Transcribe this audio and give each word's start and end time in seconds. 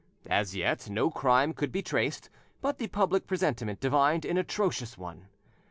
As 0.31 0.55
yet, 0.55 0.89
no 0.89 1.11
crime 1.11 1.53
could 1.53 1.71
be 1.71 1.83
traced, 1.83 2.31
but 2.59 2.79
the 2.79 2.87
public 2.87 3.27
presentiment 3.27 3.79
divined 3.79 4.25
an 4.25 4.35
atrocious 4.39 4.97
one. 4.97 5.27